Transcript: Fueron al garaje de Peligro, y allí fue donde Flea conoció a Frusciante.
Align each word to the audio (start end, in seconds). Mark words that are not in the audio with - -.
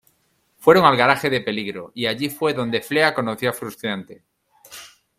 Fueron 0.57 0.83
al 0.85 0.97
garaje 0.97 1.29
de 1.29 1.41
Peligro, 1.41 1.91
y 1.93 2.07
allí 2.07 2.27
fue 2.31 2.55
donde 2.55 2.81
Flea 2.81 3.13
conoció 3.13 3.51
a 3.51 3.53
Frusciante. 3.53 4.23